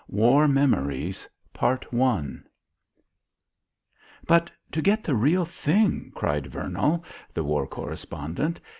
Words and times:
WAR 0.09 0.47
MEMORIES 0.47 1.29
"But 1.53 1.91
to 4.71 4.81
get 4.81 5.03
the 5.03 5.13
real 5.13 5.45
thing!" 5.45 6.11
cried 6.15 6.47
Vernall, 6.47 7.03
the 7.35 7.43
war 7.43 7.67
correspondent. 7.67 8.59